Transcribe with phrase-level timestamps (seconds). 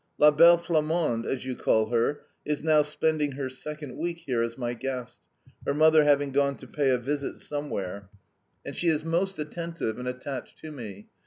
[0.17, 4.57] "'La Belle Flamande,' as you call her, is now spending her second week here as
[4.57, 5.19] my guest
[5.63, 8.09] (her mother having gone to pay a visit somewhere),
[8.65, 11.05] and she is most attentive and attached to me.